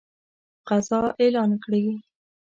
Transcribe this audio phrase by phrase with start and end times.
[0.69, 1.83] غزا اعلان کړي.